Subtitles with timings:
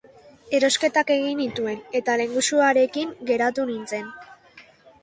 [0.59, 4.11] Erosketak egin nituen eta lehengusuarekin geratu nintzen.